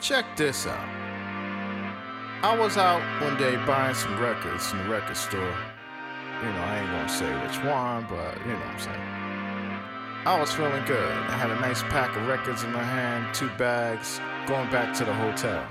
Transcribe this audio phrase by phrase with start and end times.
[0.00, 0.88] Check this out.
[2.42, 5.40] I was out one day buying some records in the record store.
[5.40, 9.00] You know, I ain't gonna say which one, but you know what I'm saying.
[10.26, 11.12] I was feeling good.
[11.12, 15.04] I had a nice pack of records in my hand, two bags, going back to
[15.06, 15.66] the hotel.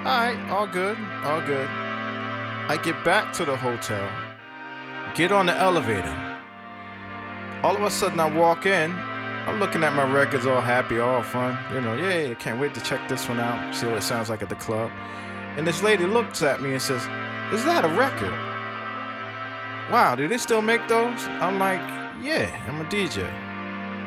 [0.00, 1.68] Alright, all good, all good.
[2.68, 4.06] I get back to the hotel,
[5.14, 6.14] get on the elevator.
[7.62, 8.92] All of a sudden, I walk in.
[9.46, 11.58] I'm looking at my records, all happy, all fun.
[11.72, 14.30] You know, yeah, I can't wait to check this one out, see what it sounds
[14.30, 14.90] like at the club.
[15.56, 17.02] And this lady looks at me and says,
[17.52, 18.32] Is that a record?
[19.92, 21.26] Wow, do they still make those?
[21.42, 21.80] I'm like,
[22.22, 23.18] Yeah, I'm a DJ.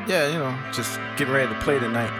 [0.08, 2.12] Yeah, you know, just getting ready to play tonight.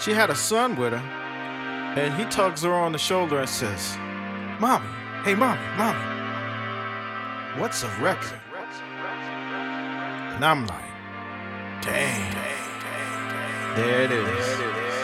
[0.00, 3.96] She had a son with her, and he tugs her on the shoulder and says,
[4.58, 4.88] Mommy,
[5.24, 6.00] hey, mommy, mommy,
[7.60, 8.40] what's a record?
[10.34, 10.89] And I'm like,
[11.82, 12.34] Dang,
[13.76, 14.99] there it is.